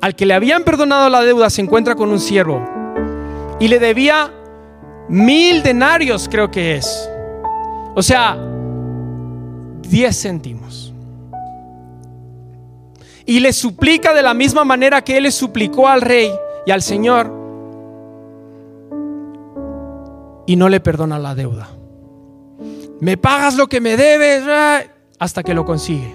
Al 0.00 0.14
que 0.14 0.26
le 0.26 0.34
habían 0.34 0.62
perdonado 0.62 1.08
la 1.08 1.22
deuda, 1.22 1.50
se 1.50 1.62
encuentra 1.62 1.94
con 1.94 2.10
un 2.10 2.20
siervo. 2.20 2.62
Y 3.58 3.68
le 3.68 3.78
debía 3.78 4.30
mil 5.08 5.62
denarios, 5.62 6.28
creo 6.30 6.50
que 6.50 6.76
es. 6.76 7.10
O 7.94 8.02
sea, 8.02 8.36
diez 9.82 10.20
céntimos. 10.22 10.85
Y 13.26 13.40
le 13.40 13.52
suplica 13.52 14.14
de 14.14 14.22
la 14.22 14.34
misma 14.34 14.64
manera 14.64 15.02
que 15.02 15.16
él 15.16 15.24
le 15.24 15.32
suplicó 15.32 15.88
al 15.88 16.00
rey 16.00 16.32
y 16.64 16.70
al 16.70 16.80
Señor. 16.82 17.32
Y 20.46 20.56
no 20.56 20.68
le 20.68 20.80
perdona 20.80 21.18
la 21.18 21.34
deuda 21.34 21.68
me 23.00 23.16
pagas 23.16 23.56
lo 23.56 23.66
que 23.66 23.80
me 23.80 23.96
debes, 23.96 24.42
hasta 25.18 25.42
que 25.42 25.54
lo 25.54 25.64
consigue. 25.64 26.14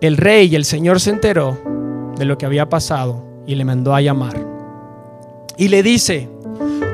El 0.00 0.16
rey 0.16 0.48
y 0.48 0.56
el 0.56 0.64
señor 0.64 1.00
se 1.00 1.10
enteró 1.10 1.56
de 2.16 2.24
lo 2.24 2.36
que 2.36 2.44
había 2.44 2.68
pasado 2.68 3.22
y 3.46 3.54
le 3.54 3.64
mandó 3.64 3.94
a 3.94 4.00
llamar. 4.00 4.36
Y 5.56 5.68
le 5.68 5.82
dice, 5.82 6.28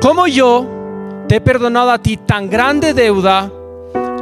como 0.00 0.26
yo 0.26 0.66
te 1.26 1.36
he 1.36 1.40
perdonado 1.40 1.90
a 1.90 1.98
ti 1.98 2.16
tan 2.16 2.50
grande 2.50 2.92
deuda, 2.94 3.50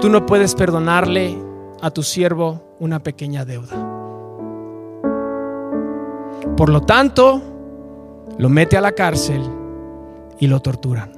tú 0.00 0.08
no 0.08 0.24
puedes 0.24 0.54
perdonarle 0.54 1.36
a 1.82 1.90
tu 1.90 2.02
siervo 2.02 2.62
una 2.78 3.02
pequeña 3.02 3.44
deuda. 3.44 3.76
Por 6.56 6.68
lo 6.70 6.80
tanto, 6.82 7.42
lo 8.38 8.48
mete 8.48 8.76
a 8.76 8.80
la 8.80 8.92
cárcel 8.92 9.42
y 10.38 10.46
lo 10.46 10.60
torturan 10.60 11.12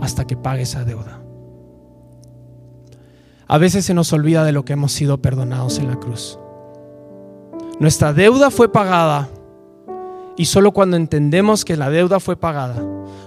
hasta 0.00 0.26
que 0.26 0.36
pague 0.36 0.62
esa 0.62 0.84
deuda. 0.84 1.20
A 3.46 3.58
veces 3.58 3.84
se 3.84 3.94
nos 3.94 4.12
olvida 4.12 4.44
de 4.44 4.52
lo 4.52 4.64
que 4.64 4.72
hemos 4.72 4.92
sido 4.92 5.18
perdonados 5.18 5.78
en 5.78 5.88
la 5.88 5.96
cruz. 5.96 6.38
Nuestra 7.78 8.12
deuda 8.12 8.50
fue 8.50 8.70
pagada 8.70 9.28
y 10.36 10.46
solo 10.46 10.72
cuando 10.72 10.96
entendemos 10.96 11.64
que 11.64 11.76
la 11.76 11.90
deuda 11.90 12.20
fue 12.20 12.36
pagada, 12.36 12.82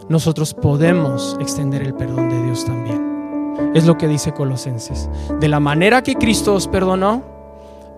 nosotros 0.10 0.54
podemos 0.54 1.38
extender 1.40 1.82
el 1.84 1.94
perdón 1.94 2.30
de 2.30 2.44
Dios 2.44 2.66
también. 2.66 3.07
Es 3.74 3.86
lo 3.86 3.98
que 3.98 4.08
dice 4.08 4.34
Colosenses. 4.34 5.10
De 5.40 5.48
la 5.48 5.60
manera 5.60 6.04
que 6.04 6.16
Cristo 6.16 6.54
os 6.54 6.68
perdonó, 6.68 7.24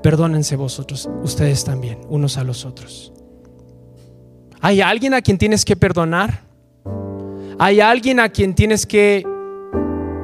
perdónense 0.02 0.56
vosotros, 0.56 1.10
ustedes 1.24 1.64
también, 1.64 2.00
unos 2.10 2.38
a 2.38 2.44
los 2.44 2.66
otros. 2.66 3.14
¿Hay 4.62 4.82
alguien 4.82 5.14
a 5.14 5.22
quien 5.22 5.38
tienes 5.38 5.66
que 5.66 5.76
perdonar? 5.76 6.42
Hay 7.60 7.82
alguien 7.82 8.20
a 8.20 8.30
quien 8.30 8.56
tienes 8.56 8.86
que 8.86 9.26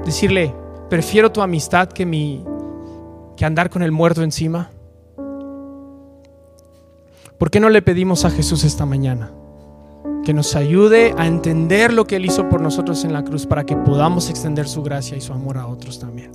decirle, 0.05 0.53
prefiero 0.89 1.31
tu 1.31 1.41
amistad 1.41 1.89
que, 1.89 2.05
mi, 2.05 2.43
que 3.35 3.45
andar 3.45 3.69
con 3.69 3.81
el 3.81 3.91
muerto 3.91 4.23
encima. 4.23 4.69
¿Por 7.37 7.51
qué 7.51 7.59
no 7.59 7.69
le 7.69 7.81
pedimos 7.81 8.23
a 8.23 8.31
Jesús 8.31 8.63
esta 8.63 8.85
mañana? 8.85 9.31
Que 10.25 10.33
nos 10.33 10.55
ayude 10.55 11.13
a 11.17 11.27
entender 11.27 11.93
lo 11.93 12.05
que 12.05 12.17
Él 12.17 12.25
hizo 12.25 12.49
por 12.49 12.59
nosotros 12.59 13.05
en 13.05 13.13
la 13.13 13.23
cruz 13.23 13.45
para 13.45 13.65
que 13.65 13.77
podamos 13.77 14.29
extender 14.29 14.67
su 14.67 14.83
gracia 14.83 15.15
y 15.15 15.21
su 15.21 15.31
amor 15.31 15.57
a 15.57 15.67
otros 15.67 15.99
también. 15.99 16.31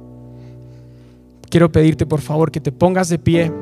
Quiero 1.50 1.70
pedirte 1.70 2.06
por 2.06 2.20
favor 2.20 2.50
que 2.50 2.60
te 2.60 2.72
pongas 2.72 3.08
de 3.08 3.18
pie. 3.18 3.52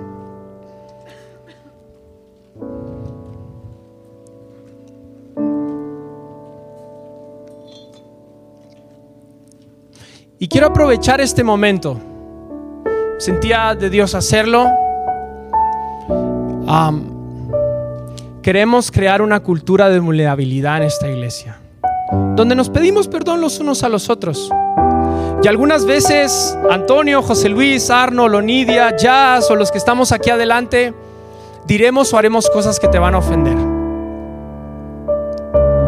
Y 10.39 10.47
quiero 10.47 10.69
aprovechar 10.69 11.21
este 11.21 11.43
momento 11.43 11.99
sentía 13.19 13.75
de 13.75 13.91
Dios 13.91 14.15
hacerlo. 14.15 14.67
Queremos 18.43 18.91
crear 18.91 19.23
una 19.23 19.41
cultura 19.41 19.89
de 19.89 20.01
vulnerabilidad 20.01 20.79
en 20.79 20.85
esta 20.85 21.09
iglesia, 21.09 21.59
donde 22.37 22.55
nos 22.55 22.71
pedimos 22.71 23.09
perdón 23.09 23.41
los 23.41 23.59
unos 23.61 23.83
a 23.83 23.89
los 23.89 24.09
otros. 24.11 24.51
Y 25.43 25.49
algunas 25.49 25.85
veces 25.85 26.57
Antonio, 26.71 27.23
José 27.23 27.49
Luis, 27.49 27.91
Arno, 27.91 28.29
Lonidia, 28.29 28.97
Jazz 28.97 29.51
o 29.51 29.57
los 29.57 29.71
que 29.71 29.79
estamos 29.79 30.11
aquí 30.13 30.31
adelante, 30.31 30.93
diremos 31.67 32.13
o 32.13 32.19
haremos 32.19 32.51
cosas 32.51 32.81
que 32.81 32.89
te 32.89 32.99
van 32.99 33.15
a 33.15 33.19
ofender. 33.19 33.57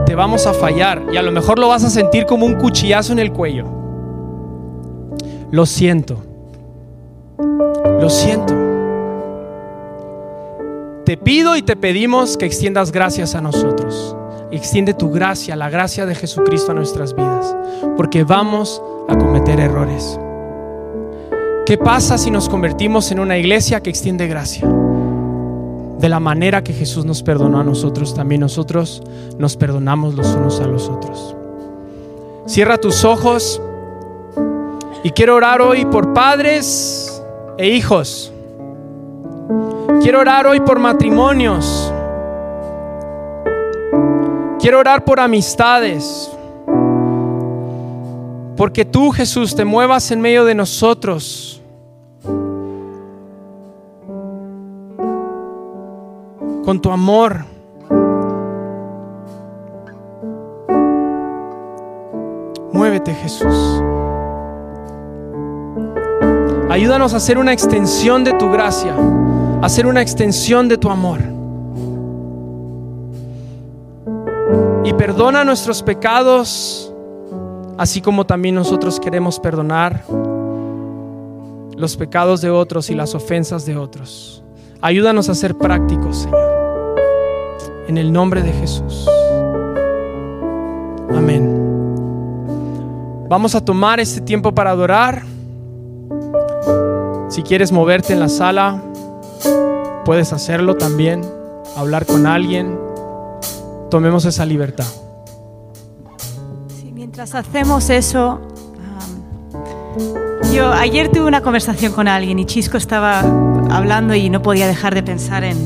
Te 0.06 0.14
vamos 0.14 0.46
a 0.46 0.52
fallar 0.52 1.02
y 1.12 1.16
a 1.16 1.22
lo 1.22 1.32
mejor 1.32 1.58
lo 1.58 1.68
vas 1.68 1.84
a 1.84 1.90
sentir 1.90 2.26
como 2.26 2.46
un 2.46 2.54
cuchillazo 2.54 3.12
en 3.12 3.18
el 3.18 3.32
cuello. 3.32 3.66
Lo 5.50 5.66
siento. 5.66 6.22
Lo 8.00 8.08
siento. 8.08 8.69
Te 11.10 11.16
pido 11.16 11.56
y 11.56 11.62
te 11.62 11.74
pedimos 11.74 12.36
que 12.36 12.46
extiendas 12.46 12.92
gracias 12.92 13.34
a 13.34 13.40
nosotros. 13.40 14.14
Extiende 14.52 14.94
tu 14.94 15.10
gracia, 15.10 15.56
la 15.56 15.68
gracia 15.68 16.06
de 16.06 16.14
Jesucristo 16.14 16.70
a 16.70 16.74
nuestras 16.76 17.16
vidas, 17.16 17.52
porque 17.96 18.22
vamos 18.22 18.80
a 19.08 19.18
cometer 19.18 19.58
errores. 19.58 20.20
¿Qué 21.66 21.76
pasa 21.76 22.16
si 22.16 22.30
nos 22.30 22.48
convertimos 22.48 23.10
en 23.10 23.18
una 23.18 23.36
iglesia 23.36 23.80
que 23.80 23.90
extiende 23.90 24.28
gracia? 24.28 24.68
De 25.98 26.08
la 26.08 26.20
manera 26.20 26.62
que 26.62 26.72
Jesús 26.72 27.04
nos 27.04 27.24
perdonó 27.24 27.58
a 27.58 27.64
nosotros, 27.64 28.14
también 28.14 28.42
nosotros 28.42 29.02
nos 29.36 29.56
perdonamos 29.56 30.14
los 30.14 30.28
unos 30.28 30.60
a 30.60 30.68
los 30.68 30.88
otros. 30.88 31.34
Cierra 32.46 32.78
tus 32.78 33.04
ojos 33.04 33.60
y 35.02 35.10
quiero 35.10 35.34
orar 35.34 35.60
hoy 35.60 35.86
por 35.86 36.12
padres 36.12 37.20
e 37.58 37.68
hijos. 37.70 38.32
Quiero 40.00 40.20
orar 40.20 40.46
hoy 40.46 40.60
por 40.60 40.78
matrimonios. 40.78 41.92
Quiero 44.58 44.78
orar 44.78 45.04
por 45.04 45.20
amistades. 45.20 46.30
Porque 48.56 48.84
tú, 48.84 49.10
Jesús, 49.10 49.54
te 49.54 49.64
muevas 49.64 50.10
en 50.10 50.20
medio 50.20 50.44
de 50.44 50.54
nosotros. 50.54 51.62
Con 56.64 56.80
tu 56.80 56.90
amor. 56.90 57.44
Muévete, 62.72 63.14
Jesús. 63.14 63.82
Ayúdanos 66.70 67.14
a 67.14 67.16
hacer 67.16 67.36
una 67.36 67.52
extensión 67.52 68.22
de 68.22 68.32
tu 68.34 68.48
gracia, 68.48 68.94
hacer 69.62 69.86
una 69.86 70.02
extensión 70.02 70.68
de 70.68 70.78
tu 70.78 70.90
amor. 70.90 71.20
Y 74.84 74.92
perdona 74.94 75.44
nuestros 75.44 75.82
pecados, 75.82 76.92
así 77.78 78.00
como 78.00 78.26
también 78.26 78.54
nosotros 78.54 78.98
queremos 78.98 79.38
perdonar 79.38 80.04
los 81.76 81.96
pecados 81.96 82.40
de 82.40 82.50
otros 82.50 82.90
y 82.90 82.94
las 82.94 83.14
ofensas 83.14 83.64
de 83.66 83.76
otros. 83.76 84.42
Ayúdanos 84.80 85.28
a 85.28 85.34
ser 85.34 85.56
prácticos, 85.56 86.18
Señor. 86.18 86.96
En 87.88 87.98
el 87.98 88.12
nombre 88.12 88.42
de 88.42 88.52
Jesús. 88.52 89.08
Amén. 91.10 91.56
Vamos 93.28 93.54
a 93.54 93.64
tomar 93.64 94.00
este 94.00 94.20
tiempo 94.20 94.52
para 94.52 94.70
adorar. 94.70 95.22
Si 97.28 97.42
quieres 97.42 97.72
moverte 97.72 98.12
en 98.12 98.20
la 98.20 98.28
sala, 98.28 98.82
puedes 100.10 100.32
hacerlo 100.32 100.74
también, 100.74 101.22
hablar 101.76 102.04
con 102.04 102.26
alguien. 102.26 102.76
Tomemos 103.92 104.24
esa 104.24 104.44
libertad. 104.44 104.88
mientras 106.92 107.36
hacemos 107.36 107.90
eso, 107.90 108.40
yo 110.52 110.72
ayer 110.72 111.12
tuve 111.12 111.26
una 111.26 111.42
conversación 111.42 111.92
con 111.92 112.08
alguien 112.08 112.40
y 112.40 112.44
Chisco 112.44 112.76
estaba 112.76 113.20
hablando 113.70 114.12
y 114.16 114.28
no 114.30 114.42
podía 114.42 114.66
dejar 114.66 114.96
de 114.96 115.04
pensar 115.04 115.44
en, 115.44 115.56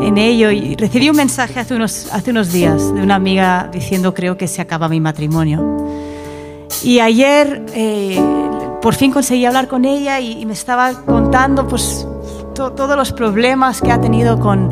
en 0.00 0.16
ello. 0.16 0.52
Y 0.52 0.76
recibí 0.76 1.10
un 1.10 1.16
mensaje 1.16 1.58
hace 1.58 1.74
unos, 1.74 2.06
hace 2.12 2.30
unos 2.30 2.52
días 2.52 2.94
de 2.94 3.02
una 3.02 3.16
amiga 3.16 3.68
diciendo 3.72 4.14
creo 4.14 4.36
que 4.36 4.46
se 4.46 4.62
acaba 4.62 4.88
mi 4.88 5.00
matrimonio. 5.00 5.88
Y 6.84 7.00
ayer 7.00 7.66
eh, 7.74 8.20
por 8.80 8.94
fin 8.94 9.10
conseguí 9.10 9.44
hablar 9.44 9.66
con 9.66 9.84
ella 9.84 10.20
y, 10.20 10.46
me 10.46 10.52
estaba 10.52 10.92
contando 11.04 11.66
pues, 11.66 12.06
todos 12.52 12.96
los 12.96 13.12
problemas 13.12 13.80
que 13.80 13.92
ha 13.92 14.00
tenido 14.00 14.38
con, 14.38 14.70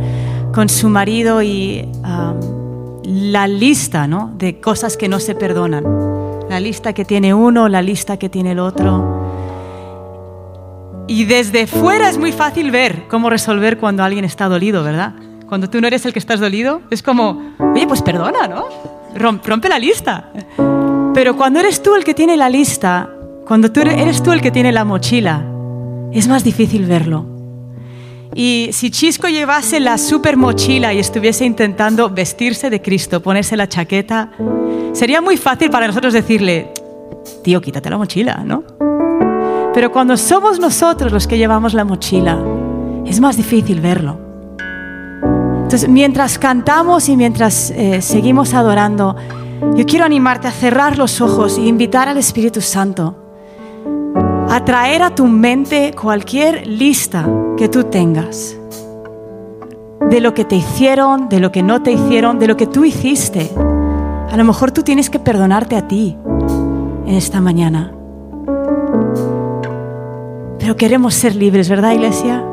con 0.53 0.69
su 0.69 0.89
marido 0.89 1.43
y 1.43 1.89
la 3.05 3.47
lista 3.47 4.07
¿no? 4.07 4.33
de 4.37 4.61
cosas 4.61 4.97
que 4.97 5.09
no 5.09 5.21
se 5.21 5.35
perdonan. 5.35 5.85
La 6.49 6.61
lista 6.61 6.93
que 6.93 7.05
tiene 7.05 7.35
uno, 7.35 7.69
la 7.69 7.83
lista 7.83 8.17
que 8.17 8.29
tiene 8.29 8.53
el 8.53 8.59
otro. 8.59 9.21
Y 11.07 11.25
desde 11.25 11.67
fuera 11.67 12.09
es 12.09 12.19
muy 12.19 12.33
fácil 12.33 12.71
ver 12.71 13.09
cómo 13.09 13.31
resolver 13.31 13.79
cuando 13.79 14.05
alguien 14.05 14.25
está 14.25 14.49
dolido, 14.49 14.83
¿verdad? 14.85 15.15
Cuando 15.49 15.69
tú 15.69 15.81
no 15.81 15.89
eres 15.89 16.07
el 16.07 16.13
que 16.13 16.21
estás 16.21 16.39
dolido, 16.39 16.83
es 16.91 17.03
como, 17.03 17.55
oye, 17.59 17.87
pues 17.87 18.03
perdona, 18.03 18.47
¿no? 18.47 18.67
Rompe 19.17 19.69
la 19.69 19.79
lista. 19.79 20.31
Pero 21.15 21.37
cuando 21.37 21.59
eres 21.59 21.83
tú 21.83 21.97
el 21.97 22.05
que 22.05 22.15
tiene 22.15 22.37
la 22.37 22.49
lista, 22.49 23.11
cuando 23.47 23.73
tú 23.73 23.81
eres 23.81 24.23
tú 24.23 24.31
el 24.31 24.41
que 24.41 24.53
tiene 24.53 24.71
la 24.71 24.85
mochila, 24.85 25.45
es 26.13 26.29
más 26.29 26.45
difícil 26.45 26.87
verlo. 26.87 27.40
Y 28.35 28.71
si 28.73 28.91
Chisco 28.91 29.29
llevase 29.29 29.81
la 29.81 29.99
super 29.99 30.37
mochila 30.37 30.95
y 30.95 30.99
estuviese 30.99 31.45
intentando 31.45 32.11
vestirse 32.11 32.71
de 32.71 32.81
Cristo, 32.81 33.21
ponerse 33.21 33.57
la 33.57 33.69
chaqueta, 33.69 34.31
sería 34.93 35.21
muy 35.21 35.37
fácil 35.37 35.71
para 35.71 35.89
nosotros 35.89 36.13
decirle, 36.13 36.73
tío, 37.43 37.61
quítate 37.61 37.91
la 37.91 37.99
mochila, 37.99 38.43
¿no? 38.45 38.63
Pero 39.75 39.91
cuando 39.91 40.17
somos 40.17 40.61
nosotros 40.61 41.13
los 41.13 41.27
que 41.27 41.39
llevamos 41.39 41.75
la 41.75 41.85
mochila, 41.85 42.39
es 43.05 43.21
más 43.21 43.37
difícil 43.37 43.81
verlo. 43.81 44.19
Entonces, 45.63 45.89
mientras 45.89 46.39
cantamos 46.39 47.09
y 47.09 47.17
mientras 47.17 47.71
eh, 47.71 48.01
seguimos 48.03 48.55
adorando, 48.55 49.17
yo 49.77 49.87
quiero 49.87 50.05
animarte 50.05 50.49
a 50.49 50.53
cerrar 50.53 50.99
los 50.99 51.21
ojos 51.21 51.59
e 51.59 51.63
invitar 51.63 52.09
al 52.09 52.17
Espíritu 52.17 52.61
Santo 52.61 53.20
a 54.51 54.65
traer 54.65 55.01
a 55.03 55.15
tu 55.15 55.29
mente 55.29 55.95
cualquier 55.95 56.67
lista 56.67 57.25
que 57.57 57.69
tú 57.69 57.85
tengas 57.85 58.57
de 60.11 60.21
lo 60.21 60.35
que 60.35 60.45
te 60.45 60.57
hicieron, 60.57 61.29
de 61.29 61.39
lo 61.39 61.53
que 61.53 61.63
no 61.63 61.83
te 61.83 61.93
hicieron, 61.93 62.41
de 62.41 62.49
lo 62.49 62.57
que 62.57 62.67
tú 62.67 62.85
hiciste. 62.85 63.49
A 64.29 64.37
lo 64.37 64.45
mejor 64.45 64.73
tú 64.73 64.83
tienes 64.83 65.09
que 65.09 65.21
perdonarte 65.21 65.77
a 65.77 65.87
ti 65.87 66.17
en 67.07 67.15
esta 67.15 67.41
mañana. 67.41 67.93
Pero 70.59 70.77
queremos 70.77 71.15
ser 71.15 71.37
libres, 71.37 71.69
¿verdad, 71.69 71.93
iglesia? 71.93 72.45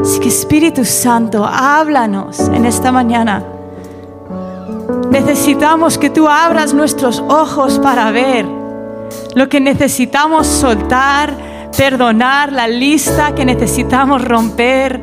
Así 0.00 0.18
que 0.18 0.28
Espíritu 0.28 0.84
Santo, 0.84 1.44
háblanos 1.44 2.40
en 2.40 2.66
esta 2.66 2.90
mañana. 2.90 3.44
Necesitamos 5.10 5.96
que 5.96 6.10
tú 6.10 6.28
abras 6.28 6.74
nuestros 6.74 7.20
ojos 7.20 7.78
para 7.78 8.10
ver 8.10 8.46
lo 9.34 9.48
que 9.48 9.60
necesitamos 9.60 10.46
soltar, 10.46 11.32
perdonar, 11.76 12.52
la 12.52 12.68
lista 12.68 13.34
que 13.34 13.44
necesitamos 13.44 14.22
romper. 14.24 15.00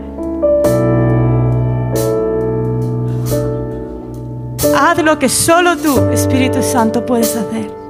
Haz 4.77 5.03
lo 5.03 5.19
que 5.19 5.29
solo 5.29 5.77
tú, 5.77 6.09
Espíritu 6.11 6.63
Santo, 6.63 7.05
puedes 7.05 7.35
hacer. 7.35 7.80